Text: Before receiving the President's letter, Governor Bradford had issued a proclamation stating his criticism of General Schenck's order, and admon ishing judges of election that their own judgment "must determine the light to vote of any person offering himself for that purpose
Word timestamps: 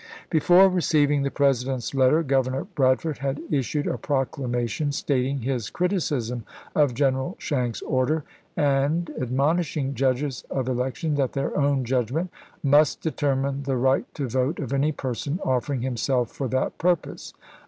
Before 0.31 0.67
receiving 0.67 1.21
the 1.21 1.29
President's 1.29 1.93
letter, 1.93 2.23
Governor 2.23 2.63
Bradford 2.63 3.19
had 3.19 3.39
issued 3.51 3.85
a 3.85 3.99
proclamation 3.99 4.91
stating 4.91 5.41
his 5.41 5.69
criticism 5.69 6.43
of 6.73 6.95
General 6.95 7.35
Schenck's 7.37 7.83
order, 7.83 8.23
and 8.57 9.11
admon 9.19 9.59
ishing 9.59 9.93
judges 9.93 10.43
of 10.49 10.67
election 10.67 11.13
that 11.17 11.33
their 11.33 11.55
own 11.55 11.85
judgment 11.85 12.31
"must 12.63 13.01
determine 13.01 13.61
the 13.61 13.75
light 13.75 14.11
to 14.15 14.27
vote 14.27 14.57
of 14.57 14.73
any 14.73 14.91
person 14.91 15.39
offering 15.45 15.81
himself 15.83 16.31
for 16.31 16.47
that 16.47 16.79
purpose 16.79 17.35